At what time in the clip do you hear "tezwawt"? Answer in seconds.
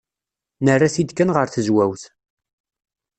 1.49-2.03